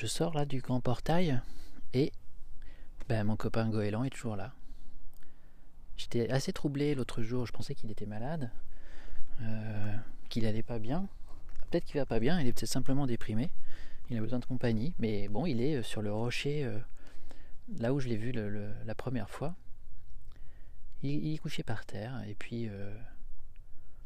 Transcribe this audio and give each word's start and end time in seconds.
je 0.00 0.06
sors 0.06 0.32
là 0.32 0.46
du 0.46 0.62
grand 0.62 0.80
portail 0.80 1.42
et 1.92 2.10
ben, 3.06 3.22
mon 3.24 3.36
copain 3.36 3.68
goéland 3.68 4.02
est 4.02 4.08
toujours 4.08 4.34
là. 4.34 4.54
J'étais 5.98 6.30
assez 6.30 6.54
troublé 6.54 6.94
l'autre 6.94 7.22
jour, 7.22 7.44
je 7.44 7.52
pensais 7.52 7.74
qu'il 7.74 7.90
était 7.90 8.06
malade, 8.06 8.50
euh, 9.42 9.94
qu'il 10.30 10.46
allait 10.46 10.62
pas 10.62 10.78
bien. 10.78 11.06
Peut-être 11.68 11.84
qu'il 11.84 12.00
va 12.00 12.06
pas 12.06 12.18
bien, 12.18 12.40
il 12.40 12.46
est 12.46 12.54
peut-être 12.54 12.70
simplement 12.70 13.06
déprimé, 13.06 13.50
il 14.08 14.16
a 14.16 14.20
besoin 14.22 14.38
de 14.38 14.46
compagnie, 14.46 14.94
mais 14.98 15.28
bon, 15.28 15.44
il 15.44 15.60
est 15.60 15.76
euh, 15.76 15.82
sur 15.82 16.00
le 16.00 16.10
rocher, 16.10 16.64
euh, 16.64 16.78
là 17.76 17.92
où 17.92 18.00
je 18.00 18.08
l'ai 18.08 18.16
vu 18.16 18.32
la 18.32 18.94
première 18.94 19.28
fois. 19.28 19.54
Il, 21.02 21.34
est 21.34 21.38
couché 21.38 21.62
par 21.62 21.84
terre, 21.84 22.22
et 22.26 22.34
puis... 22.34 22.70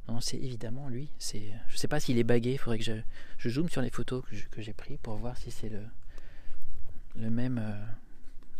non, 0.08 0.20
c'est 0.20 0.36
évidemment 0.36 0.88
lui. 0.88 1.10
C'est, 1.18 1.52
je 1.68 1.76
sais 1.76 1.88
pas 1.88 2.00
s'il 2.00 2.18
est 2.18 2.24
bagué. 2.24 2.52
Il 2.52 2.58
faudrait 2.58 2.78
que 2.78 2.84
je, 2.84 3.00
je 3.38 3.48
zoome 3.48 3.68
sur 3.68 3.82
les 3.82 3.90
photos 3.90 4.22
que, 4.50 4.62
j'ai 4.62 4.72
prises 4.72 4.98
pour 5.02 5.16
voir 5.16 5.36
si 5.36 5.50
c'est 5.50 5.70
le, 5.70 7.30
même, 7.30 7.62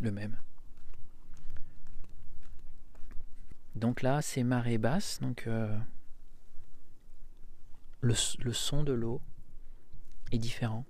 le 0.00 0.10
même. 0.10 0.36
Donc 3.74 4.02
là, 4.02 4.22
c'est 4.22 4.44
marée 4.44 4.78
basse, 4.78 5.20
donc 5.20 5.46
euh, 5.46 5.76
le 8.00 8.14
son 8.14 8.84
de 8.84 8.92
l'eau 8.92 9.20
est 10.30 10.38
différent. 10.38 10.84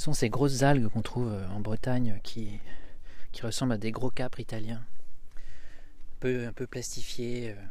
Sont 0.00 0.14
ces 0.14 0.30
grosses 0.30 0.62
algues 0.62 0.88
qu'on 0.88 1.02
trouve 1.02 1.30
euh, 1.30 1.46
en 1.48 1.60
Bretagne 1.60 2.20
qui, 2.22 2.58
qui 3.32 3.42
ressemblent 3.42 3.74
à 3.74 3.78
des 3.78 3.92
gros 3.92 4.10
capres 4.10 4.40
italiens, 4.40 4.82
un 6.22 6.52
peu, 6.52 6.66
plastifiés, 6.66 7.50
euh, 7.50 7.62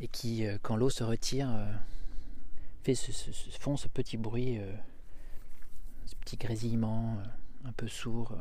et 0.00 0.06
qui, 0.06 0.46
euh, 0.46 0.56
quand 0.62 0.76
l'eau 0.76 0.88
se 0.88 1.02
retire, 1.02 1.50
ce, 2.86 3.10
font 3.58 3.76
ce 3.76 3.88
petit 3.88 4.16
bruit, 4.16 4.60
ce 6.06 6.14
petit 6.16 6.36
grésillement 6.36 7.18
un 7.64 7.72
peu 7.72 7.86
sourd 7.86 8.36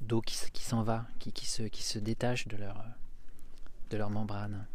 d'eau 0.00 0.20
qui, 0.20 0.36
s'en 0.62 0.82
va, 0.82 1.06
qui, 1.18 1.46
se, 1.46 1.98
détache 1.98 2.46
de 2.48 2.56
leur 3.96 4.10
membrane. 4.10 4.66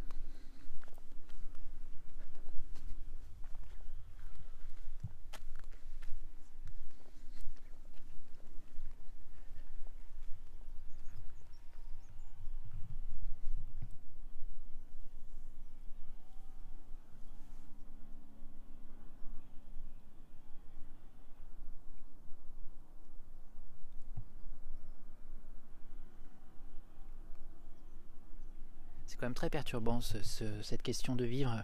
Quand 29.17 29.25
même 29.25 29.33
très 29.33 29.49
perturbant 29.49 29.99
cette 30.01 30.81
question 30.81 31.15
de 31.15 31.25
vivre 31.25 31.63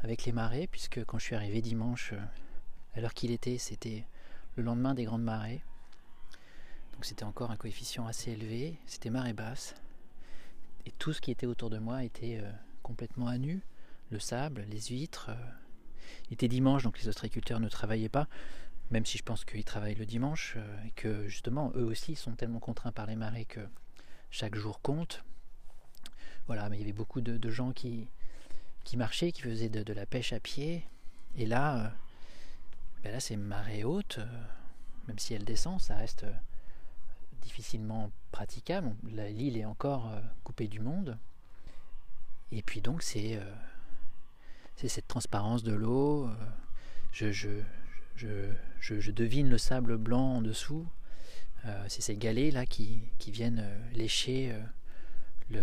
avec 0.00 0.24
les 0.24 0.32
marées, 0.32 0.66
puisque 0.66 1.04
quand 1.04 1.18
je 1.18 1.24
suis 1.24 1.34
arrivé 1.34 1.60
dimanche, 1.60 2.12
euh, 2.12 2.20
à 2.94 3.00
l'heure 3.00 3.14
qu'il 3.14 3.30
était, 3.30 3.58
c'était 3.58 4.06
le 4.56 4.62
lendemain 4.62 4.94
des 4.94 5.04
grandes 5.04 5.22
marées. 5.22 5.62
Donc 6.92 7.04
c'était 7.04 7.24
encore 7.24 7.50
un 7.50 7.56
coefficient 7.56 8.06
assez 8.06 8.32
élevé, 8.32 8.78
c'était 8.86 9.10
marée 9.10 9.32
basse. 9.32 9.74
Et 10.86 10.92
tout 10.92 11.12
ce 11.12 11.20
qui 11.20 11.30
était 11.30 11.46
autour 11.46 11.70
de 11.70 11.78
moi 11.78 12.04
était 12.04 12.38
euh, 12.42 12.50
complètement 12.82 13.28
à 13.28 13.38
nu. 13.38 13.60
Le 14.10 14.18
sable, 14.18 14.64
les 14.68 14.80
huîtres. 14.80 15.30
Euh. 15.30 15.50
Il 16.30 16.34
était 16.34 16.48
dimanche, 16.48 16.84
donc 16.84 16.98
les 17.00 17.08
ostréiculteurs 17.08 17.60
ne 17.60 17.68
travaillaient 17.68 18.08
pas, 18.08 18.28
même 18.90 19.04
si 19.04 19.18
je 19.18 19.22
pense 19.22 19.44
qu'ils 19.44 19.64
travaillent 19.64 19.94
le 19.94 20.06
dimanche, 20.06 20.56
et 20.86 20.90
que 20.92 21.28
justement, 21.28 21.70
eux 21.74 21.84
aussi 21.84 22.14
sont 22.14 22.32
tellement 22.32 22.60
contraints 22.60 22.92
par 22.92 23.06
les 23.06 23.16
marées 23.16 23.44
que 23.44 23.60
chaque 24.30 24.54
jour 24.54 24.80
compte. 24.80 25.22
Voilà, 26.48 26.70
mais 26.70 26.76
il 26.76 26.80
y 26.80 26.82
avait 26.84 26.92
beaucoup 26.92 27.20
de, 27.20 27.50
gens 27.50 27.72
qui, 27.72 28.08
qui 28.82 28.96
marchaient, 28.96 29.32
qui 29.32 29.42
faisaient 29.42 29.68
de, 29.68 29.92
la 29.92 30.06
pêche 30.06 30.32
à 30.32 30.40
pied. 30.40 30.82
Et 31.36 31.44
là, 31.44 31.76
euh, 31.76 31.88
ben 33.04 33.12
là 33.12 33.20
c'est 33.20 33.36
marée 33.36 33.84
haute, 33.84 34.16
euh, 34.18 34.42
même 35.08 35.18
si 35.18 35.34
elle 35.34 35.44
descend, 35.44 35.78
ça 35.78 35.96
reste 35.96 36.24
euh, 36.24 36.32
difficilement 37.42 38.10
praticable. 38.32 38.94
L'île 39.04 39.58
est 39.58 39.66
encore 39.66 40.10
coupée 40.42 40.68
du 40.68 40.80
monde. 40.80 41.18
Et 42.50 42.62
puis 42.62 42.80
donc 42.80 43.02
c'est 43.02 43.38
cette 44.76 45.06
transparence 45.06 45.62
de 45.62 45.74
l'eau. 45.74 46.30
Je, 47.12 47.30
je, 47.30 47.60
je, 48.80 49.10
devine 49.10 49.50
le 49.50 49.58
sable 49.58 49.98
blanc 49.98 50.36
en 50.36 50.42
dessous. 50.42 50.86
c'est 51.88 52.00
ces 52.00 52.16
galets 52.16 52.52
là 52.52 52.64
qui, 52.64 53.02
qui 53.18 53.30
viennent 53.30 53.66
lécher 53.92 54.54
le, 55.50 55.62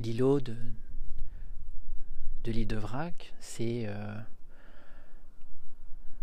l'îlot 0.00 0.40
de, 0.40 0.56
de 2.44 2.52
l'île 2.52 2.66
de 2.66 2.76
Vrac, 2.76 3.34
c'est 3.38 3.84
euh, 3.86 4.14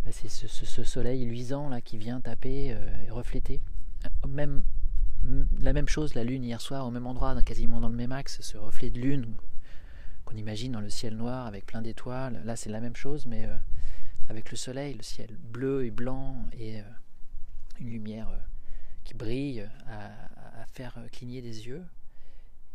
bah, 0.03 0.11
ce, 0.11 0.83
soleil 0.83 1.25
luisant 1.25 1.69
là 1.69 1.81
qui 1.81 1.97
vient 1.97 2.19
taper 2.19 2.73
euh, 2.73 3.05
et 3.05 3.09
refléter. 3.09 3.61
Même 4.27 4.63
la 5.59 5.73
même 5.73 5.87
chose, 5.87 6.13
la 6.15 6.23
lune 6.23 6.43
hier 6.43 6.61
soir 6.61 6.85
au 6.85 6.91
même 6.91 7.07
endroit, 7.07 7.39
quasiment 7.41 7.81
dans 7.81 7.89
le 7.89 7.95
même 7.95 8.11
axe, 8.11 8.41
ce 8.41 8.57
reflet 8.57 8.89
de 8.89 8.99
lune 8.99 9.35
qu'on 10.25 10.35
imagine 10.35 10.71
dans 10.71 10.81
le 10.81 10.89
ciel 10.89 11.15
noir 11.15 11.47
avec 11.47 11.65
plein 11.65 11.81
d'étoiles. 11.81 12.41
Là, 12.45 12.55
c'est 12.55 12.69
la 12.69 12.79
même 12.79 12.95
chose, 12.95 13.25
mais 13.25 13.45
euh, 13.45 13.57
avec 14.29 14.51
le 14.51 14.57
soleil, 14.57 14.93
le 14.93 15.03
ciel 15.03 15.35
bleu 15.35 15.85
et 15.85 15.91
blanc 15.91 16.45
et 16.53 16.81
une 17.79 17.89
lumière 17.89 18.29
qui 19.03 19.13
brille 19.13 19.69
à 19.87 20.65
faire 20.67 20.99
cligner 21.11 21.41
des 21.41 21.67
yeux. 21.67 21.83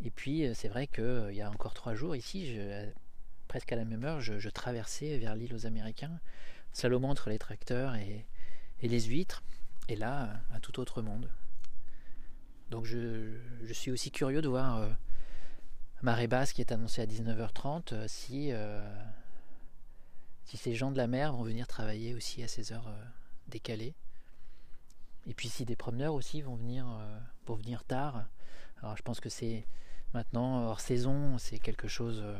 Et 0.04 0.10
puis 0.10 0.46
euh, 0.46 0.54
c'est 0.54 0.68
vrai 0.68 0.86
qu'il 0.86 1.04
euh, 1.04 1.32
y 1.32 1.42
a 1.42 1.50
encore 1.50 1.74
trois 1.74 1.94
jours 1.94 2.16
ici, 2.16 2.54
je, 2.54 2.88
presque 3.48 3.72
à 3.72 3.76
la 3.76 3.84
même 3.84 4.04
heure, 4.04 4.20
je, 4.20 4.48
traversais 4.48 5.18
vers 5.18 5.36
l'île 5.36 5.54
aux 5.54 5.66
Américains, 5.66 6.20
Salomon 6.72 7.10
entre 7.10 7.30
les 7.30 7.38
tracteurs 7.38 7.94
et, 7.94 8.26
les 8.82 9.00
huîtres, 9.02 9.44
et 9.88 9.94
là, 9.94 10.40
un 10.52 10.58
tout 10.58 10.80
autre 10.80 11.02
monde. 11.02 11.30
Donc 12.70 12.84
je, 12.84 13.36
suis 13.72 13.92
aussi 13.92 14.10
curieux 14.10 14.42
de 14.42 14.48
voir 14.48 14.78
euh, 14.78 14.88
marée 16.02 16.26
basse 16.26 16.52
qui 16.52 16.62
est 16.62 16.72
annoncée 16.72 17.02
à 17.02 17.06
19h30, 17.06 18.08
si, 18.08 18.50
si 20.44 20.56
ces 20.56 20.74
gens 20.74 20.90
de 20.90 20.96
la 20.96 21.06
mer 21.06 21.32
vont 21.32 21.44
venir 21.44 21.68
travailler 21.68 22.14
aussi 22.14 22.42
à 22.42 22.48
ces 22.48 22.72
heures 22.72 22.92
décalées. 23.46 23.94
Et 25.28 25.34
puis 25.34 25.48
si 25.48 25.64
des 25.64 25.76
promeneurs 25.76 26.14
aussi 26.14 26.40
vont 26.42 26.56
venir, 26.56 26.86
pour 27.44 27.56
venir 27.56 27.84
tard. 27.84 28.24
Alors 28.82 28.96
je 28.96 29.02
pense 29.02 29.20
que 29.20 29.28
c'est 29.28 29.64
Maintenant, 30.14 30.66
hors 30.66 30.80
saison, 30.80 31.38
c'est 31.38 31.58
quelque 31.58 31.88
chose. 31.88 32.20
Euh, 32.22 32.36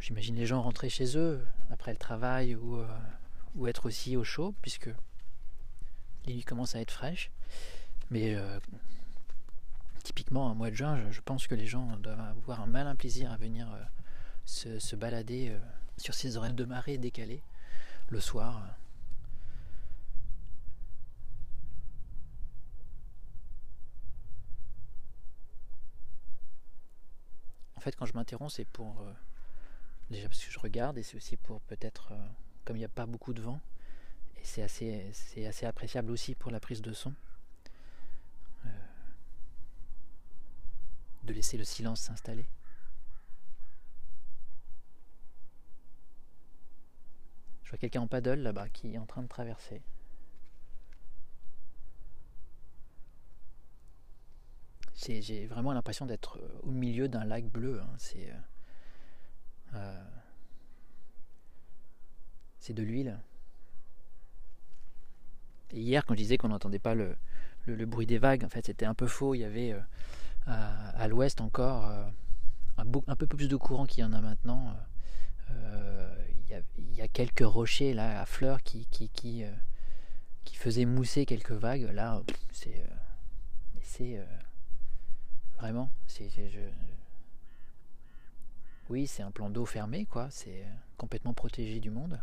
j'imagine 0.00 0.36
les 0.36 0.46
gens 0.46 0.62
rentrer 0.62 0.88
chez 0.88 1.16
eux 1.16 1.44
après 1.70 1.92
le 1.92 1.98
travail 1.98 2.54
ou, 2.54 2.78
euh, 2.78 2.86
ou 3.54 3.66
être 3.66 3.86
aussi 3.86 4.16
au 4.16 4.24
chaud, 4.24 4.54
puisque 4.62 4.90
l'île 6.26 6.44
commence 6.44 6.74
à 6.74 6.80
être 6.80 6.90
fraîche. 6.90 7.30
Mais 8.10 8.34
euh, 8.34 8.58
typiquement, 10.04 10.46
en 10.46 10.54
mois 10.54 10.70
de 10.70 10.74
juin, 10.74 11.10
je, 11.10 11.20
pense 11.20 11.46
que 11.46 11.54
les 11.54 11.66
gens 11.66 11.96
doivent 11.98 12.20
avoir 12.20 12.62
un 12.62 12.66
malin 12.66 12.96
plaisir 12.96 13.30
à 13.30 13.36
venir 13.36 13.68
se, 14.46 14.78
se, 14.78 14.96
balader 14.96 15.54
sur 15.98 16.14
ces 16.14 16.36
horaires 16.36 16.54
de 16.54 16.64
marée 16.64 16.98
décalés. 16.98 17.42
le 18.08 18.20
soir. 18.20 18.62
En 27.80 27.82
fait, 27.82 27.96
quand 27.96 28.04
je 28.04 28.12
m'interromps, 28.12 28.52
c'est 28.52 28.66
pour. 28.66 29.00
Euh, 29.00 29.10
déjà 30.10 30.28
parce 30.28 30.44
que 30.44 30.52
je 30.52 30.58
regarde, 30.58 30.98
et 30.98 31.02
c'est 31.02 31.16
aussi 31.16 31.38
pour 31.38 31.62
peut-être. 31.62 32.12
Euh, 32.12 32.26
comme 32.66 32.76
il 32.76 32.80
n'y 32.80 32.84
a 32.84 32.90
pas 32.90 33.06
beaucoup 33.06 33.32
de 33.32 33.40
vent, 33.40 33.58
et 34.36 34.44
c'est 34.44 34.60
assez, 34.60 35.10
assez 35.46 35.64
appréciable 35.64 36.10
aussi 36.10 36.34
pour 36.34 36.50
la 36.50 36.60
prise 36.60 36.82
de 36.82 36.92
son. 36.92 37.14
Euh, 38.66 38.68
de 41.22 41.32
laisser 41.32 41.56
le 41.56 41.64
silence 41.64 42.02
s'installer. 42.02 42.46
Je 47.64 47.70
vois 47.70 47.78
quelqu'un 47.78 48.02
en 48.02 48.08
paddle 48.08 48.40
là-bas 48.40 48.68
qui 48.68 48.92
est 48.92 48.98
en 48.98 49.06
train 49.06 49.22
de 49.22 49.28
traverser. 49.28 49.80
J'ai 55.20 55.46
vraiment 55.46 55.72
l'impression 55.72 56.06
d'être 56.06 56.38
euh, 56.38 56.60
au 56.62 56.70
milieu 56.70 57.08
d'un 57.08 57.24
lac 57.24 57.44
bleu. 57.46 57.80
Hein. 57.82 57.90
C'est 57.98 58.30
euh, 58.30 59.74
euh, 59.74 60.04
c'est 62.60 62.74
de 62.74 62.82
l'huile. 62.82 63.18
Et 65.72 65.80
hier, 65.80 66.04
quand 66.04 66.14
je 66.14 66.18
disais 66.18 66.36
qu'on 66.36 66.48
n'entendait 66.48 66.78
pas 66.78 66.94
le, 66.94 67.16
le, 67.66 67.86
bruit 67.86 68.06
des 68.06 68.18
vagues, 68.18 68.44
en 68.44 68.48
fait, 68.48 68.66
c'était 68.66 68.86
un 68.86 68.94
peu 68.94 69.06
faux. 69.06 69.34
Il 69.34 69.38
y 69.38 69.44
avait 69.44 69.74
à, 70.46 71.06
l'ouest 71.06 71.40
encore 71.40 71.84
un, 72.76 73.16
peu 73.16 73.26
plus 73.26 73.48
de 73.48 73.56
courant 73.56 73.86
qu'il 73.86 74.00
y 74.00 74.04
en 74.04 74.12
a 74.12 74.20
maintenant. 74.20 74.76
il, 75.48 76.94
y 76.96 77.00
a, 77.02 77.08
quelques 77.08 77.46
rochers 77.46 77.94
là 77.94 78.20
à 78.20 78.26
fleurs 78.26 78.62
qui, 78.62 78.86
qui, 78.86 79.08
qui, 79.10 79.44
qui 80.44 80.56
faisaient 80.56 80.86
mousser 80.86 81.24
quelques 81.24 81.52
vagues. 81.52 81.88
Là, 81.92 82.20
c'est 82.52 82.84
c'est 83.80 84.20
Vraiment, 85.60 85.90
c'est, 86.06 86.30
oui, 88.88 89.06
c'est 89.06 89.22
un 89.22 89.30
plan 89.30 89.50
d'eau 89.50 89.66
fermé, 89.66 90.06
quoi. 90.06 90.28
C'est 90.30 90.64
complètement 90.96 91.34
protégé 91.34 91.80
du 91.80 91.90
monde. 91.90 92.18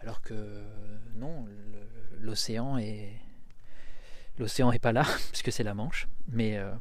Alors 0.00 0.20
que 0.22 0.62
non, 1.16 1.46
l'océan 2.20 2.78
est 2.78 3.20
l'océan 4.38 4.70
est 4.70 4.78
pas 4.78 4.92
là 4.92 5.04
puisque 5.30 5.50
c'est 5.50 5.64
la 5.64 5.74
Manche, 5.74 6.06
mais 6.28 6.58
euh, 6.58 6.72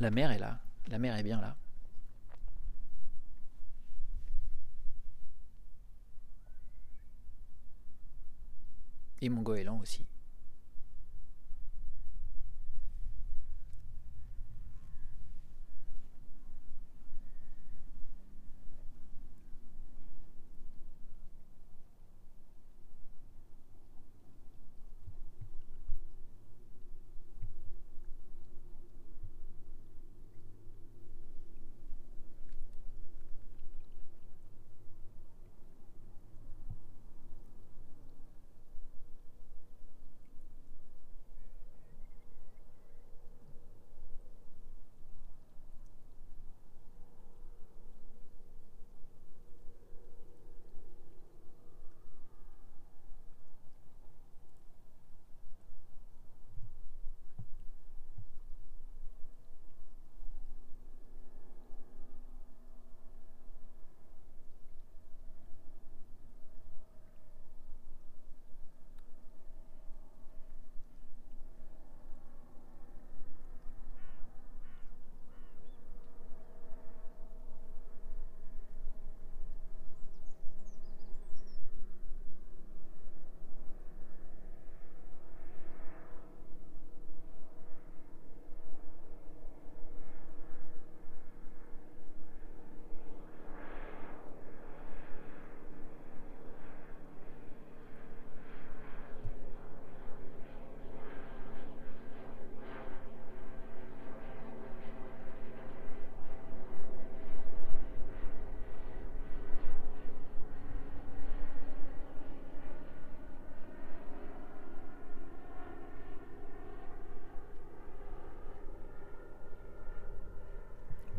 la 0.00 0.10
mer 0.10 0.32
est 0.32 0.38
là. 0.38 0.60
La 0.88 0.98
mer 0.98 1.16
est 1.16 1.22
bien 1.22 1.40
là. 1.40 1.56
Et 9.20 9.28
mon 9.28 9.42
goéland 9.42 9.78
aussi. 9.78 10.04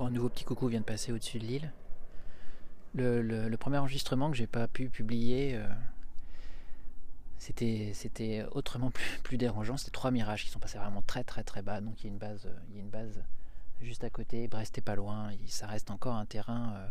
Un 0.09 0.11
nouveau 0.11 0.29
petit 0.29 0.43
coucou 0.43 0.67
vient 0.67 0.79
de 0.79 0.85
passer 0.85 1.11
au-dessus 1.11 1.37
de 1.37 1.45
l'île. 1.45 1.73
Le, 2.95 3.55
premier 3.57 3.77
enregistrement 3.77 4.31
que 4.31 4.37
j'ai 4.37 4.47
pas 4.47 4.67
pu 4.67 4.89
publier, 4.89 5.55
euh, 5.55 5.67
c'était, 7.37 8.43
autrement 8.51 8.91
plus, 9.23 9.37
dérangeant. 9.37 9.77
C'était 9.77 9.91
trois 9.91 10.09
mirages 10.09 10.43
qui 10.43 10.49
sont 10.49 10.57
passés 10.57 10.79
vraiment 10.79 11.03
très 11.03 11.23
très 11.23 11.43
très 11.43 11.61
bas. 11.61 11.79
Donc 11.79 12.03
il 12.03 12.07
y 12.07 12.09
a 12.09 12.13
une 12.13 12.89
base, 12.89 13.21
juste 13.81 14.03
à 14.03 14.09
côté. 14.09 14.47
Brest 14.47 14.79
est 14.79 14.81
pas 14.81 14.95
loin. 14.95 15.29
Ça 15.45 15.67
reste 15.67 15.91
encore 15.91 16.15
un 16.15 16.25
terrain 16.25 16.73
euh, 16.75 16.89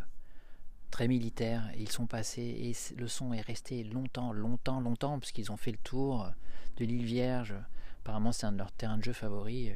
très 0.93 1.09
militaire. 1.09 1.69
ils 1.77 1.91
sont 1.91 2.07
passés 2.07 2.43
et 2.43 2.97
le 2.97 3.09
son 3.09 3.33
est 3.33 3.41
resté 3.41 3.83
longtemps, 3.83 4.33
longtemps, 4.33 4.81
longtemps, 4.81 5.19
parce 5.19 5.33
qu'ils 5.33 5.51
ont 5.51 5.57
fait 5.57 5.73
le 5.73 5.79
tour 5.79 6.31
de 6.77 6.85
l'île 6.85 7.05
Vierge. 7.05 7.55
Apparemment, 8.03 8.31
c'est 8.31 8.47
un 8.47 8.53
de 8.53 8.59
leurs 8.59 8.73
terrains 8.73 8.97
de 8.97 9.03
jeu 9.03 9.13
favoris. 9.13 9.73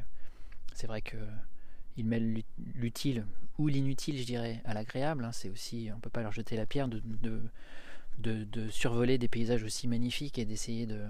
C'est 0.74 0.86
vrai 0.86 1.02
que 1.02 1.16
ils 1.96 2.04
mêlent 2.04 2.42
l'utile 2.74 3.26
ou 3.58 3.68
l'inutile, 3.68 4.18
je 4.18 4.24
dirais, 4.24 4.62
à 4.64 4.74
l'agréable. 4.74 5.24
Hein. 5.24 5.32
C'est 5.32 5.48
aussi, 5.48 5.90
on 5.94 6.00
peut 6.00 6.10
pas 6.10 6.22
leur 6.22 6.32
jeter 6.32 6.56
la 6.56 6.66
pierre 6.66 6.88
de, 6.88 7.02
de, 8.18 8.68
survoler 8.70 9.18
des 9.18 9.28
paysages 9.28 9.62
aussi 9.62 9.88
magnifiques 9.88 10.38
et 10.38 10.44
d'essayer 10.44 10.86
de, 10.86 11.04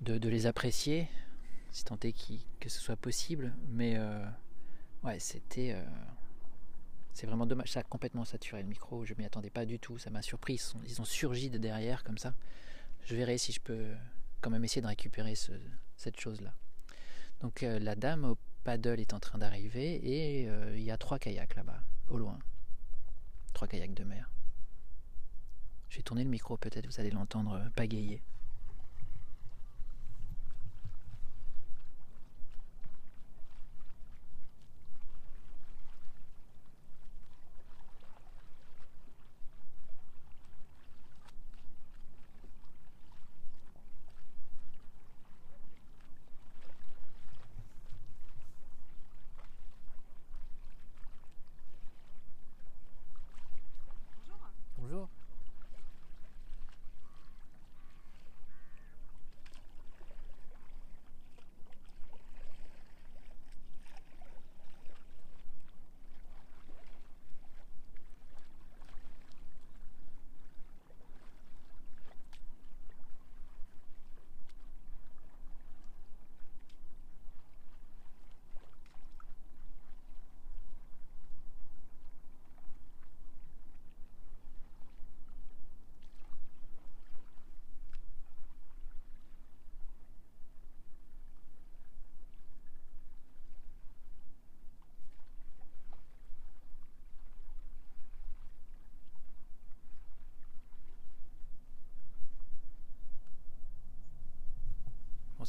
de, 0.00 0.28
les 0.28 0.46
apprécier, 0.46 1.08
si 1.70 1.84
tant 1.84 1.98
est 2.02 2.14
que 2.60 2.68
ce 2.68 2.80
soit 2.80 2.96
possible. 2.96 3.54
Mais 3.68 3.96
euh, 3.96 4.24
ouais, 5.04 5.18
c'était. 5.18 5.72
Euh, 5.74 5.84
c'est 7.14 7.26
vraiment 7.26 7.46
dommage. 7.46 7.70
Ça 7.70 7.80
a 7.80 7.82
complètement 7.82 8.24
saturé 8.24 8.62
le 8.62 8.68
micro. 8.68 9.04
Je 9.04 9.14
m'y 9.14 9.24
attendais 9.24 9.50
pas 9.50 9.66
du 9.66 9.78
tout. 9.78 9.98
Ça 9.98 10.08
m'a 10.10 10.22
surpris. 10.22 10.60
Ils, 10.86 11.00
ont 11.00 11.04
surgi 11.04 11.50
de 11.50 11.58
derrière 11.58 12.04
comme 12.04 12.16
ça. 12.16 12.34
Je 13.04 13.14
verrai 13.14 13.36
si 13.36 13.52
je 13.52 13.60
peux 13.60 13.88
quand 14.40 14.50
même 14.50 14.64
essayer 14.64 14.80
de 14.80 14.86
récupérer 14.86 15.34
cette 15.96 16.18
chose-là. 16.18 16.54
Donc 17.42 17.62
euh, 17.62 17.78
la 17.78 17.96
dame 17.96 18.24
au 18.24 18.38
paddle 18.64 19.00
est 19.00 19.12
en 19.12 19.20
train 19.20 19.38
d'arriver 19.38 20.00
et 20.02 20.48
euh, 20.48 20.76
il 20.76 20.82
y 20.82 20.90
a 20.90 20.96
trois 20.96 21.18
kayaks 21.18 21.56
là-bas, 21.56 21.80
au 22.08 22.18
loin. 22.18 22.38
Trois 23.52 23.68
kayaks 23.68 23.94
de 23.94 24.04
mer. 24.04 24.30
Je 25.88 25.96
vais 25.96 26.02
tourner 26.02 26.24
le 26.24 26.30
micro, 26.30 26.56
peut-être 26.56 26.86
vous 26.86 27.00
allez 27.00 27.10
l'entendre 27.10 27.54
euh, 27.54 27.68
pagayer. 27.76 28.22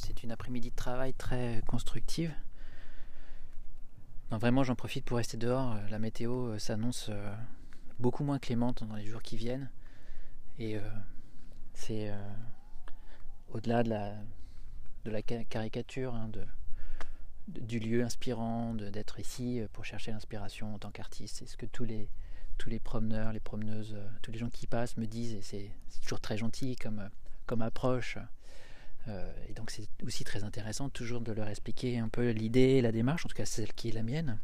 C'est 0.06 0.22
une 0.22 0.32
après-midi 0.32 0.70
de 0.70 0.76
travail 0.76 1.14
très 1.14 1.62
constructive. 1.66 2.32
Vraiment, 4.30 4.64
j'en 4.64 4.74
profite 4.74 5.04
pour 5.04 5.18
rester 5.18 5.36
dehors. 5.36 5.76
La 5.90 5.98
météo 5.98 6.58
s'annonce 6.58 7.10
beaucoup 7.98 8.24
moins 8.24 8.38
clémente 8.38 8.82
dans 8.84 8.96
les 8.96 9.06
jours 9.06 9.22
qui 9.22 9.36
viennent. 9.36 9.70
Et 10.58 10.76
c'est 11.74 12.12
au-delà 13.48 13.82
de 13.84 15.10
la, 15.10 15.22
caricature 15.22 16.14
hein, 16.14 16.28
de, 16.28 16.44
du 17.48 17.78
lieu 17.78 18.02
inspirant, 18.02 18.74
d'être 18.74 19.20
ici 19.20 19.60
euh, 19.60 19.68
pour 19.72 19.84
chercher 19.84 20.12
l'inspiration 20.12 20.74
en 20.74 20.78
tant 20.78 20.90
qu'artiste. 20.90 21.36
C'est 21.38 21.46
ce 21.46 21.56
que 21.56 21.66
tous 21.66 21.84
les, 21.84 22.08
tous 22.58 22.70
les 22.70 22.78
promeneurs, 22.78 23.32
les 23.32 23.40
promeneuses, 23.40 23.94
euh, 23.94 24.08
tous 24.22 24.32
les 24.32 24.38
gens 24.38 24.48
qui 24.48 24.66
passent 24.66 24.96
me 24.96 25.06
disent, 25.06 25.34
et 25.34 25.42
c'est 25.42 25.70
toujours 26.02 26.20
très 26.20 26.36
gentil 26.36 26.76
comme, 26.76 27.00
euh, 27.00 27.08
comme 27.46 27.62
approche. 27.62 28.18
Et 29.06 29.52
donc 29.54 29.70
c'est 29.70 29.88
aussi 30.02 30.24
très 30.24 30.44
intéressant 30.44 30.88
toujours 30.88 31.20
de 31.20 31.32
leur 31.32 31.48
expliquer 31.48 31.98
un 31.98 32.08
peu 32.08 32.30
l'idée, 32.30 32.80
la 32.80 32.92
démarche, 32.92 33.26
en 33.26 33.28
tout 33.28 33.36
cas 33.36 33.44
celle 33.44 33.72
qui 33.72 33.88
est 33.88 33.92
la 33.92 34.02
mienne. 34.02 34.38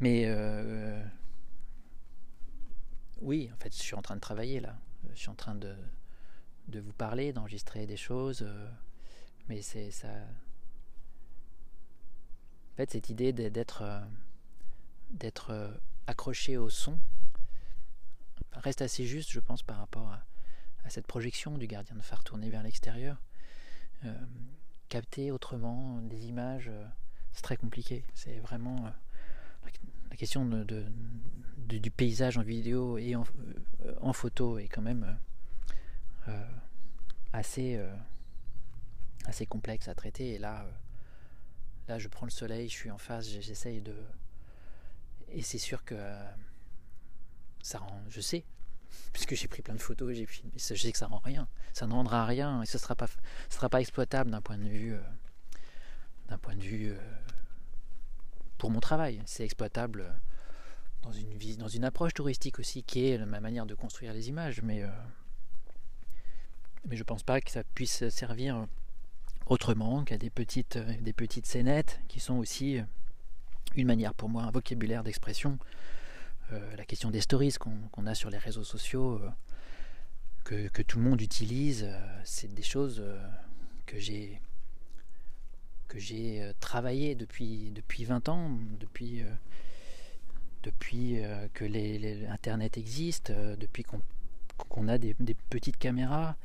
mais 0.00 0.28
oui, 3.20 3.50
en 3.52 3.56
fait, 3.56 3.74
je 3.74 3.80
suis 3.82 3.94
en 3.94 4.02
train 4.02 4.16
de 4.16 4.20
travailler 4.20 4.60
là. 4.60 4.76
Je 5.14 5.20
suis 5.20 5.30
en 5.30 5.34
train 5.34 5.54
de, 5.54 5.74
de 6.68 6.80
vous 6.80 6.92
parler, 6.92 7.32
d'enregistrer 7.32 7.86
des 7.86 7.96
choses. 7.96 8.46
Mais 9.48 9.62
c'est 9.62 9.90
ça. 9.90 10.08
En 12.72 12.76
fait, 12.76 12.90
cette 12.90 13.10
idée 13.10 13.32
d'être 13.32 13.82
euh, 13.82 14.00
euh, 15.50 15.74
accroché 16.06 16.56
au 16.56 16.68
son 16.68 16.98
reste 18.52 18.82
assez 18.82 19.04
juste, 19.04 19.30
je 19.30 19.40
pense, 19.40 19.62
par 19.62 19.78
rapport 19.78 20.08
à, 20.10 20.24
cette 20.88 21.06
projection 21.06 21.58
du 21.58 21.66
gardien 21.66 21.96
de 21.96 22.02
phare 22.02 22.24
tourné 22.24 22.50
vers 22.50 22.62
l'extérieur. 22.62 23.20
Euh, 24.04 24.14
capter 24.88 25.30
autrement 25.30 26.00
des 26.02 26.26
images, 26.26 26.70
c'est 27.32 27.42
très 27.42 27.56
compliqué. 27.56 28.04
C'est 28.14 28.38
vraiment 28.38 28.92
la 30.10 30.16
question 30.16 30.44
du 31.56 31.90
paysage 31.90 32.38
en 32.38 32.42
vidéo 32.42 32.98
et 32.98 33.16
en, 33.16 33.24
en 34.00 34.12
photo 34.12 34.58
est 34.58 34.68
quand 34.68 34.82
même 34.82 35.18
assez 37.32 37.80
assez 39.24 39.46
complexe 39.46 39.88
à 39.88 39.94
traiter. 39.94 40.34
Et 40.34 40.38
là, 40.38 40.64
euh, 40.64 40.70
là, 41.88 41.98
je 41.98 42.08
prends 42.08 42.26
le 42.26 42.30
soleil, 42.30 42.68
je 42.68 42.74
suis 42.74 42.90
en 42.90 42.98
face, 42.98 43.28
j'essaye 43.28 43.80
de. 43.80 43.94
Et 45.28 45.42
c'est 45.42 45.58
sûr 45.58 45.84
que 45.84 45.94
euh, 45.96 46.30
ça 47.62 47.78
rend. 47.78 48.02
Je 48.08 48.20
sais, 48.20 48.44
puisque 49.12 49.34
j'ai 49.34 49.48
pris 49.48 49.62
plein 49.62 49.74
de 49.74 49.80
photos, 49.80 50.14
j'ai 50.14 50.26
filmé, 50.26 50.52
je 50.56 50.74
sais 50.74 50.92
que 50.92 50.98
ça 50.98 51.06
rend 51.06 51.20
rien. 51.24 51.48
Ça 51.72 51.86
ne 51.86 51.92
rendra 51.92 52.24
rien 52.24 52.62
et 52.62 52.66
ce 52.66 52.76
ne 52.76 52.80
sera 52.80 53.68
pas, 53.68 53.80
exploitable 53.80 54.30
d'un 54.30 54.40
point 54.40 54.58
de 54.58 54.68
vue. 54.68 54.94
Euh, 54.94 56.36
vue. 56.58 56.94
pour 58.58 58.70
mon 58.70 58.80
travail. 58.80 59.22
C'est 59.26 59.44
exploitable 59.44 60.04
dans 61.02 61.12
une, 61.12 61.56
dans 61.56 61.68
une 61.68 61.84
approche 61.84 62.14
touristique 62.14 62.58
aussi, 62.58 62.82
qui 62.82 63.08
est 63.08 63.18
ma 63.18 63.40
manière 63.40 63.66
de 63.66 63.74
construire 63.74 64.12
les 64.12 64.28
images, 64.28 64.62
mais. 64.62 64.84
je 66.90 67.02
pense 67.02 67.22
pas 67.22 67.40
que 67.40 67.50
ça 67.50 67.62
puisse 67.74 68.08
servir 68.08 68.66
autrement 69.46 70.04
qu'à 70.04 70.18
des 70.18 70.30
petites, 70.30 70.76
euh, 70.76 70.94
des 71.00 71.12
petites 71.12 71.46
scénettes 71.46 72.00
qui 72.08 72.20
sont 72.20 72.34
aussi 72.34 72.78
euh, 72.78 72.82
une 73.74 73.86
manière 73.86 74.14
pour 74.14 74.28
moi, 74.28 74.42
un 74.42 74.50
vocabulaire 74.50 75.02
d'expression. 75.02 75.58
Euh, 76.52 76.76
la 76.76 76.84
question 76.84 77.10
des 77.10 77.20
stories 77.20 77.54
qu'on 77.58 78.06
a 78.06 78.14
sur 78.14 78.30
les 78.30 78.38
réseaux 78.38 78.64
sociaux, 78.64 79.20
que, 80.44 80.82
tout 80.82 80.98
le 80.98 81.04
monde 81.04 81.20
utilise, 81.20 81.88
c'est 82.24 82.52
des 82.52 82.62
choses 82.62 83.02
que 83.86 83.98
j'ai 83.98 84.40
que 85.88 86.52
travaillé 86.60 87.14
depuis, 87.14 87.70
depuis 87.70 88.04
20 88.04 88.28
ans, 88.28 88.50
depuis, 88.80 89.22
depuis 90.62 91.22
que 91.54 91.64
les, 91.64 92.26
Internet 92.26 92.76
existe, 92.76 93.32
depuis 93.32 93.84
qu'on 94.68 94.88
a 94.88 94.98
des, 94.98 95.14
petites 95.48 95.78
caméras, 95.78 96.36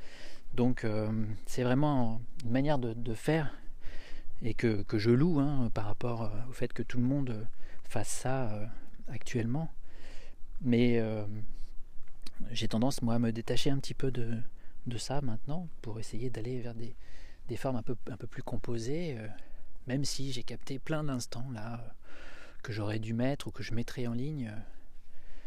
donc 0.53 0.83
euh, 0.83 1.11
c'est 1.45 1.63
vraiment 1.63 2.21
une 2.43 2.51
manière 2.51 2.79
de, 2.79 3.13
faire 3.13 3.53
et 4.41 4.53
que, 4.53 4.83
je 4.93 5.11
loue 5.11 5.39
hein, 5.39 5.69
par 5.73 5.85
rapport 5.85 6.23
euh, 6.23 6.29
au 6.49 6.53
fait 6.53 6.73
que 6.73 6.83
tout 6.83 6.97
le 6.97 7.03
monde 7.03 7.47
fasse 7.83 8.09
ça 8.09 8.51
euh, 8.51 8.65
actuellement. 9.09 9.69
Mais 10.61 11.01
j'ai 12.51 12.67
tendance 12.67 13.01
moi 13.01 13.15
à 13.15 13.19
me 13.19 13.31
détacher 13.31 13.69
un 13.69 13.79
petit 13.79 13.93
peu 13.93 14.11
de, 14.11 14.37
ça 14.97 15.21
maintenant 15.21 15.69
pour 15.81 15.99
essayer 15.99 16.29
d'aller 16.29 16.59
vers 16.59 16.75
des, 16.75 16.95
formes 17.55 17.77
un 17.77 17.83
peu, 17.83 17.95
un 18.09 18.17
peu 18.17 18.27
plus 18.27 18.43
composées, 18.43 19.17
même 19.87 20.05
si 20.05 20.31
j'ai 20.31 20.43
capté 20.43 20.79
plein 20.79 21.03
d'instants 21.03 21.49
là 21.53 21.95
que 22.61 22.73
j'aurais 22.73 22.99
dû 22.99 23.13
mettre 23.13 23.47
ou 23.47 23.51
que 23.51 23.63
je 23.63 23.73
mettrais 23.73 24.07
en 24.07 24.13
ligne. 24.13 24.53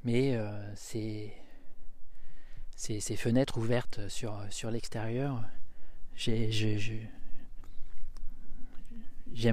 Mais 0.04 0.38
c'est 0.74 1.34
ces, 2.76 3.16
fenêtres 3.16 3.58
ouvertes 3.58 4.08
sur, 4.08 4.40
sur 4.50 4.70
l'extérieur, 4.70 5.42
j'aime 6.16 6.50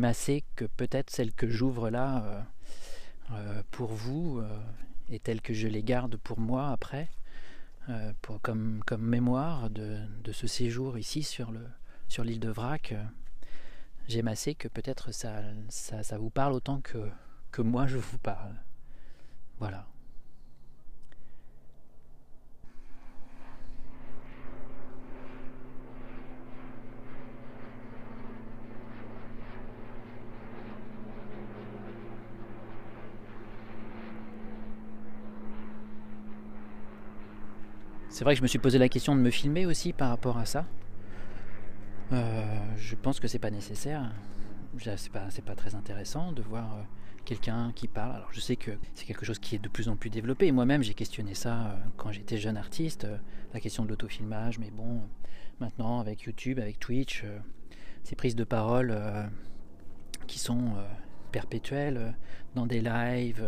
assez 0.03 0.43
que 0.55 0.65
peut-être 0.65 1.09
celles 1.09 1.33
que 1.33 1.47
j'ouvre 1.47 1.89
là 1.89 2.23
euh, 2.23 2.41
euh, 3.31 3.63
pour 3.71 3.93
vous 3.93 4.39
euh, 4.39 4.59
et 5.09 5.19
telles 5.19 5.41
que 5.41 5.53
je 5.53 5.67
les 5.67 5.83
garde 5.83 6.17
pour 6.17 6.39
moi 6.39 6.69
après, 6.69 7.09
pour, 8.21 8.39
comme, 8.41 8.81
comme 8.85 9.01
mémoire 9.01 9.69
de, 9.69 9.99
ce 10.31 10.45
séjour 10.45 10.97
ici 10.97 11.23
sur 11.23 11.51
l'île 12.23 12.39
de 12.39 12.49
Vrac, 12.49 12.93
j'aime 14.07 14.27
assez 14.27 14.53
que 14.53 14.67
peut-être 14.67 15.11
ça, 15.11 15.41
ça, 15.69 16.17
vous 16.17 16.29
parle 16.29 16.53
autant 16.53 16.81
que 16.81 17.61
moi 17.61 17.87
je 17.87 17.97
vous 17.97 18.19
parle. 18.19 18.55
Voilà. 19.59 19.87
C'est 38.19 38.25
vrai 38.25 38.33
que 38.33 38.39
je 38.39 38.43
me 38.43 38.49
suis 38.49 38.59
posé 38.59 38.77
la 38.77 38.89
question 38.89 39.15
de 39.15 39.21
me 39.21 39.29
filmer 39.29 39.65
aussi 39.65 39.93
par 39.93 40.09
rapport 40.09 40.37
à 40.37 40.45
ça. 40.45 40.65
Euh, 42.11 42.43
je 42.75 42.95
pense 42.95 43.17
que 43.17 43.29
c'est 43.29 43.39
pas 43.39 43.49
nécessaire. 43.49 44.11
C'est 44.97 45.09
pas, 45.09 45.29
pas 45.45 45.55
très 45.55 45.73
intéressant 45.73 46.33
de 46.33 46.41
voir 46.41 46.75
euh, 46.75 46.81
quelqu'un 47.23 47.71
qui 47.73 47.87
parle. 47.87 48.13
Alors 48.13 48.27
je 48.33 48.41
sais 48.41 48.57
que 48.57 48.71
c'est 48.93 49.05
quelque 49.05 49.25
chose 49.25 49.39
qui 49.39 49.55
est 49.55 49.59
de 49.59 49.69
plus 49.69 49.87
en 49.87 49.95
plus 49.95 50.09
développé. 50.09 50.51
Moi-même 50.51 50.83
j'ai 50.83 50.95
questionné 50.95 51.33
ça 51.33 51.67
euh, 51.67 51.75
quand 51.95 52.11
j'étais 52.11 52.37
jeune 52.37 52.57
artiste, 52.57 53.07
la 53.53 53.61
question 53.61 53.85
de 53.85 53.89
l'autofilmage. 53.89 54.59
Mais 54.59 54.69
bon, 54.69 54.99
maintenant 55.61 56.01
avec 56.01 56.23
YouTube, 56.23 56.59
avec 56.59 56.77
Twitch, 56.77 57.23
ces 58.03 58.17
prises 58.17 58.35
de 58.35 58.43
parole 58.43 58.99
qui 60.27 60.39
sont 60.39 60.73
perpétuelles 61.31 62.17
dans 62.53 62.65
des 62.65 62.81
lives 62.81 63.45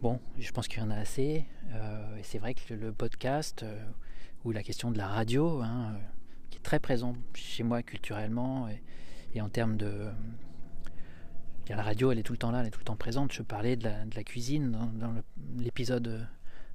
Bon, 0.00 0.20
je 0.38 0.52
pense 0.52 0.68
qu'il 0.68 0.78
y 0.78 0.82
en 0.82 0.90
a 0.90 0.96
assez. 0.96 1.44
Euh, 1.72 2.16
et 2.16 2.22
c'est 2.22 2.38
vrai 2.38 2.54
que 2.54 2.72
le 2.72 2.92
podcast 2.92 3.64
euh, 3.64 3.84
ou 4.44 4.52
la 4.52 4.62
question 4.62 4.92
de 4.92 4.98
la 4.98 5.08
radio, 5.08 5.60
hein, 5.60 5.92
euh, 5.92 5.98
qui 6.50 6.58
est 6.58 6.62
très 6.62 6.78
présent 6.78 7.16
chez 7.34 7.64
moi 7.64 7.82
culturellement 7.82 8.68
et, 9.34 9.40
en 9.40 9.48
termes 9.48 9.76
de. 9.76 10.08
la 11.68 11.82
radio, 11.82 12.12
elle 12.12 12.18
est 12.20 12.22
tout 12.22 12.32
le 12.32 12.38
temps 12.38 12.52
là, 12.52 12.60
elle 12.60 12.68
est 12.68 12.70
tout 12.70 12.78
le 12.78 12.84
temps 12.84 12.96
présente. 12.96 13.32
Je 13.32 13.42
parlais 13.42 13.74
de 13.74 13.88
la, 13.88 14.24
cuisine 14.24 14.70
dans, 14.70 15.14
l'épisode 15.58 16.28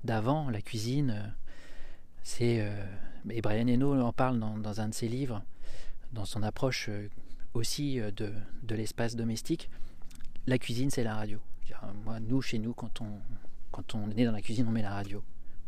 d'avant. 0.04 0.50
La 0.50 0.62
cuisine, 0.62 1.34
c'est. 2.24 2.66
et 3.30 3.42
Brian 3.42 3.68
Eno 3.68 4.02
en 4.02 4.14
parle 4.14 4.40
dans, 4.40 4.82
un 4.82 4.90
de 4.90 4.94
ses 4.94 5.08
livres, 5.08 5.44
dans 6.12 6.26
son 6.26 6.44
approche 6.44 6.90
aussi 7.54 8.00
de, 8.00 8.34
de 8.64 8.76
l'espace 8.76 9.16
domestique. 9.16 9.70
La 10.46 10.58
cuisine, 10.58 10.90
c'est 10.90 11.04
la 11.04 11.16
radio. 11.16 11.40
Moi, 12.06 12.20
nous, 12.20 12.42
chez 12.42 12.60
nous, 12.60 12.74
quand 12.74 13.02
on, 13.02 13.20
quand 13.72 13.96
on 13.96 14.10
est 14.10 14.14
né 14.14 14.26
dans 14.26 14.32
la 14.32 14.42
cuisine, 14.42 14.68
on 14.68 14.72
met 14.72 14.82
la 14.82 14.94
radio. 14.94 15.24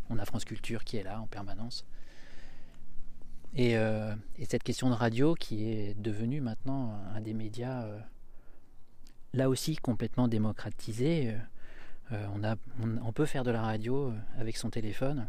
On 0.10 0.18
a 0.18 0.26
France 0.26 0.46
Culture 0.46 0.84
qui 0.84 0.98
est 0.98 1.04
là 1.04 1.20
en 1.20 1.28
permanence. 1.28 1.86
Et, 3.56 3.78
euh, 3.78 4.14
cette 4.48 4.64
question 4.64 4.90
de 4.90 4.96
radio 4.96 5.34
qui 5.34 5.70
est 5.70 6.00
devenue 6.00 6.42
maintenant 6.42 7.00
un 7.14 7.22
des 7.22 7.34
médias, 7.34 7.84
euh, 7.84 8.00
là 9.34 9.50
aussi 9.50 9.78
complètement 9.78 10.28
démocratisé. 10.28 11.36
Euh, 12.12 12.28
on, 12.36 12.44
a, 12.44 12.56
on, 12.82 13.12
peut 13.12 13.26
faire 13.26 13.44
de 13.44 13.52
la 13.52 13.62
radio 13.62 14.14
avec 14.38 14.58
son 14.58 14.70
téléphone, 14.70 15.28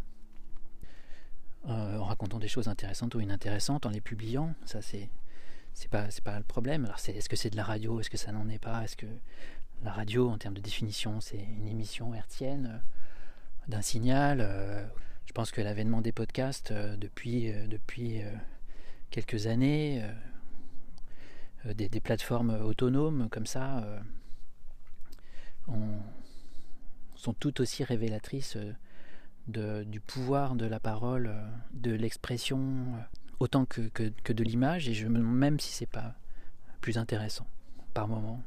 en 1.65 2.05
racontant 2.05 2.39
des 2.39 2.49
choses 2.49 2.69
intéressantes 2.69 3.15
ou 3.15 3.21
inintéressantes, 3.21 3.87
en 3.87 3.91
les 3.91 4.03
publiant. 4.03 4.55
Ça, 4.67 4.83
c'est 4.83 5.09
c'est 5.73 5.91
pas 5.91 6.09
pas 6.25 6.39
le 6.39 6.45
problème. 6.45 6.85
Alors, 6.85 6.99
est-ce 7.07 7.29
que 7.29 7.37
c'est 7.37 7.51
de 7.51 7.57
la 7.57 7.65
radio? 7.65 8.01
Est-ce 8.01 8.11
que 8.11 8.17
ça 8.17 8.33
n'en 8.33 8.49
est 8.49 8.59
pas? 8.59 8.85
Est-ce 8.85 8.97
que 8.97 9.07
la 9.83 9.93
radio, 9.93 10.31
en 10.31 10.39
termes 10.39 10.55
de 10.55 10.61
définition, 10.61 11.21
c'est 11.21 11.39
une 11.39 11.69
émission 11.69 12.15
hertzienne 12.15 12.71
euh, 12.73 12.79
d'un 13.69 13.83
signal. 13.83 14.39
Euh, 14.41 14.87
Je 15.27 15.33
pense 15.33 15.51
que 15.51 15.61
l'avènement 15.61 16.01
des 16.01 16.13
podcasts 16.13 16.73
depuis, 16.73 17.53
depuis 17.69 18.23
quelques 19.11 19.49
années, 19.49 20.03
des, 21.65 22.01
plateformes 22.01 22.51
autonomes 22.65 23.29
comme 23.29 23.45
ça, 23.45 23.85
ont, 25.67 25.99
sont 27.17 27.35
tout 27.35 27.61
aussi 27.61 27.83
révélatrices 27.83 28.57
du 29.49 30.01
pouvoir 30.01 30.55
de 30.55 30.65
la 30.65 30.79
parole, 30.79 31.35
de 31.73 31.91
l'expression, 31.91 32.87
autant 33.41 33.67
que, 33.67 33.89
que, 33.89 34.33
de 34.33 34.45
l'image, 34.45 34.89
et 34.89 35.09
même 35.09 35.59
si 35.59 35.73
c'est 35.73 35.91
pas 35.91 36.15
plus 36.81 36.99
intéressant 36.99 37.49
par 37.95 38.07
moment 38.07 38.43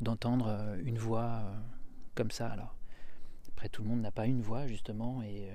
d'entendre 0.00 0.76
une 0.84 0.98
voix 0.98 1.42
comme 2.14 2.30
ça. 2.30 2.48
Alors, 2.48 2.74
après, 3.48 3.68
tout 3.68 3.82
le 3.82 3.88
monde 3.88 4.00
n'a 4.00 4.12
pas 4.12 4.26
une 4.26 4.40
voix, 4.40 4.66
justement, 4.66 5.22
et 5.22 5.48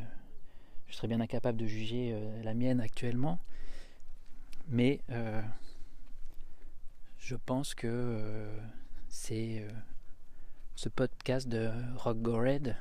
je 0.88 0.96
serais 0.96 1.08
bien 1.08 1.22
incapable 1.22 1.58
de 1.58 1.66
juger 1.66 2.18
la 2.44 2.54
mienne 2.54 2.82
actuellement. 2.82 3.40
Mais 4.68 5.02
je 7.20 7.36
pense 7.36 7.74
que 7.74 8.48
c'est 9.08 9.66
ce 10.76 10.90
podcast 10.90 11.48
de 11.48 11.72
Rock 11.96 12.22
Go 12.22 12.38
Red 12.38 12.76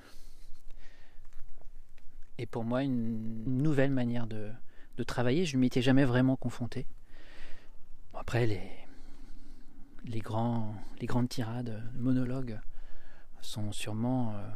est 2.38 2.46
pour 2.46 2.64
moi 2.64 2.82
une 2.82 3.44
nouvelle 3.44 3.90
manière 3.90 4.26
de, 4.26 4.50
de 4.96 5.02
travailler. 5.02 5.44
Je 5.44 5.56
ne 5.56 5.60
m'y 5.60 5.66
étais 5.66 5.82
jamais 5.82 6.04
vraiment 6.04 6.36
confronté. 6.36 6.86
Après, 8.14 8.46
les, 8.46 8.60
les, 10.04 10.20
grands, 10.20 10.74
les 11.00 11.06
grandes 11.06 11.28
tirades, 11.28 11.82
monologues 11.94 12.60
sont 13.40 13.72
sûrement 13.72 14.34
euh, 14.34 14.50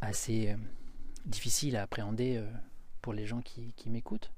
assez 0.00 0.50
euh, 0.50 0.56
difficiles 1.24 1.76
à 1.76 1.82
appréhender 1.82 2.36
euh, 2.36 2.50
pour 3.02 3.12
les 3.12 3.26
gens 3.26 3.40
qui, 3.40 3.72
m'écoutent. 3.86 4.32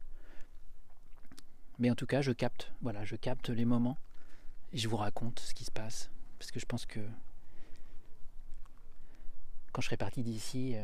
Mais 1.79 1.91
en 1.91 1.95
tout 1.95 2.07
cas, 2.07 2.23
je 2.23 2.33
capte, 2.33 2.73
voilà, 2.83 3.05
je 3.05 3.17
capte 3.17 3.49
les 3.51 3.65
moments 3.65 3.99
et 4.73 4.79
je 4.79 4.89
vous 4.89 4.97
raconte 4.97 5.41
ce 5.41 5.55
qui 5.55 5.65
se 5.65 5.71
passe. 5.71 6.11
Parce 6.39 6.51
que 6.51 6.61
je 6.61 6.67
pense 6.67 6.87
que 6.87 7.01
quand 9.73 9.81
je 9.81 9.87
serai 9.87 9.97
parti 9.97 10.23
d'ici, 10.23 10.75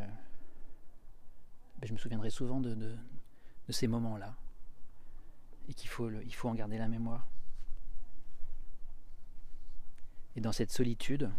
ben 1.78 1.86
je 1.86 1.92
me 1.92 1.98
souviendrai 1.98 2.30
souvent 2.30 2.60
de 2.60 2.96
ces 3.68 3.88
moments-là. 3.88 4.34
Et 5.68 5.74
qu'il 5.74 5.88
faut, 5.88 6.10
il 6.10 6.34
faut 6.34 6.48
en 6.48 6.54
garder 6.54 6.78
la 6.78 6.88
mémoire. 6.88 7.26
Et 10.36 10.40
dans 10.40 10.52
cette 10.52 10.72
solitude, 10.72 11.30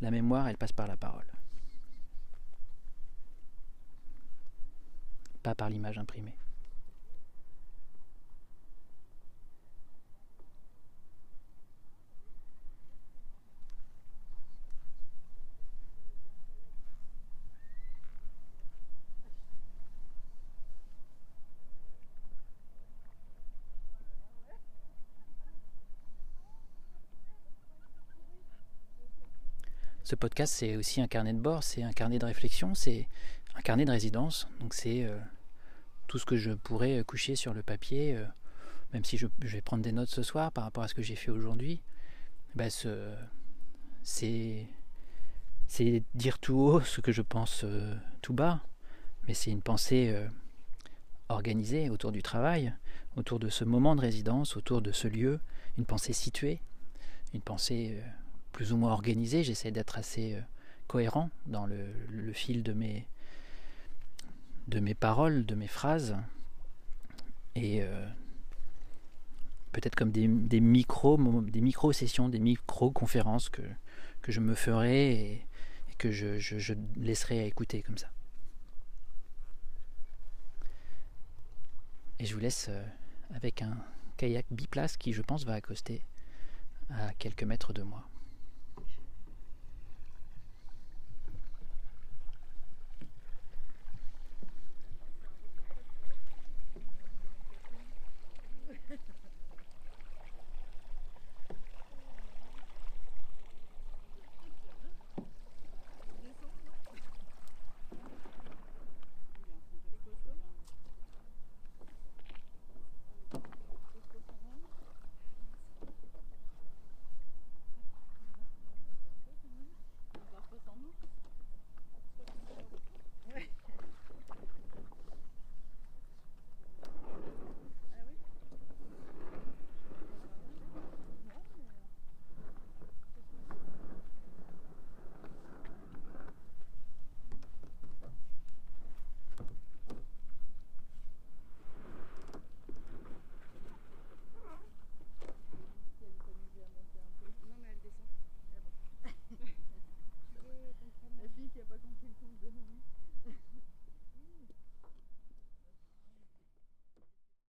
la 0.00 0.10
mémoire, 0.10 0.48
elle 0.48 0.56
passe 0.56 0.72
par 0.72 0.86
la 0.86 0.96
parole. 0.96 1.26
Pas 5.42 5.54
par 5.54 5.70
l'image 5.70 5.98
imprimée. 5.98 6.36
Ce 30.10 30.16
podcast, 30.16 30.52
c'est 30.52 30.74
aussi 30.74 31.00
un 31.00 31.06
carnet 31.06 31.32
de 31.32 31.38
bord, 31.38 31.62
c'est 31.62 31.84
un 31.84 31.92
carnet 31.92 32.18
de 32.18 32.24
réflexion, 32.24 32.74
c'est 32.74 33.08
un 33.54 33.60
carnet 33.60 33.84
de 33.84 33.92
résidence. 33.92 34.48
Donc 34.58 34.74
c'est 34.74 35.04
euh, 35.04 35.16
tout 36.08 36.18
ce 36.18 36.26
que 36.26 36.36
je 36.36 36.50
pourrais 36.50 37.04
coucher 37.04 37.36
sur 37.36 37.54
le 37.54 37.62
papier, 37.62 38.16
euh, 38.16 38.24
même 38.92 39.04
si 39.04 39.18
je, 39.18 39.28
vais 39.38 39.60
prendre 39.60 39.84
des 39.84 39.92
notes 39.92 40.08
ce 40.08 40.24
soir 40.24 40.50
par 40.50 40.64
rapport 40.64 40.82
à 40.82 40.88
ce 40.88 40.94
que 40.94 41.02
j'ai 41.02 41.14
fait 41.14 41.30
aujourd'hui. 41.30 41.80
Ben 42.56 42.68
c'est 44.02 44.66
dire 46.16 46.40
tout 46.40 46.56
haut 46.58 46.80
ce 46.80 47.00
que 47.00 47.12
je 47.12 47.22
pense 47.22 47.60
euh, 47.62 47.94
tout 48.20 48.34
bas, 48.34 48.64
mais 49.28 49.34
c'est 49.34 49.52
une 49.52 49.62
pensée 49.62 50.12
organisée 51.28 51.88
autour 51.88 52.10
du 52.10 52.20
travail, 52.20 52.74
autour 53.14 53.38
de 53.38 53.48
ce 53.48 53.62
moment 53.62 53.94
de 53.94 54.00
résidence, 54.00 54.56
autour 54.56 54.82
de 54.82 54.90
ce 54.90 55.06
lieu, 55.06 55.38
une 55.78 55.84
pensée 55.84 56.14
située, 56.14 56.60
une 57.32 57.42
pensée 57.42 58.02
plus 58.60 58.74
ou 58.74 58.76
moins 58.76 58.92
organisé. 58.92 59.42
J'essaie 59.42 59.70
d'être 59.70 59.96
assez 59.96 60.34
euh, 60.34 60.40
cohérent 60.86 61.30
dans 61.46 61.64
le, 61.64 61.82
fil 62.34 62.62
de 62.62 62.74
mes, 62.74 63.06
de 64.68 64.80
mes 64.80 64.92
paroles, 64.92 65.46
de 65.46 65.54
mes 65.54 65.66
phrases. 65.66 66.18
Et 67.54 67.82
euh, 67.82 68.06
peut-être 69.72 69.94
comme 69.94 70.10
des, 70.10 70.28
des 70.28 70.60
micro 70.60 71.16
des 71.40 71.62
micro 71.62 71.90
sessions, 71.94 72.28
des 72.28 72.38
micro 72.38 72.90
conférences 72.90 73.48
que, 73.48 73.62
que 74.20 74.30
je 74.30 74.40
me 74.40 74.54
ferai 74.54 75.12
et, 75.12 75.46
que 75.96 76.10
je, 76.10 76.38
je, 76.38 76.58
je, 76.58 76.74
laisserai 76.98 77.40
à 77.40 77.44
écouter 77.44 77.80
comme 77.80 77.96
ça. 77.96 78.10
Et 82.18 82.26
je 82.26 82.34
vous 82.34 82.40
laisse 82.40 82.66
euh, 82.68 82.84
avec 83.32 83.62
un 83.62 83.78
kayak 84.18 84.44
biplace 84.50 84.98
qui 84.98 85.14
je 85.14 85.22
pense 85.22 85.46
va 85.46 85.54
accoster 85.54 86.02
à 86.90 87.14
quelques 87.14 87.44
mètres 87.44 87.72
de 87.72 87.82
moi. 87.82 88.09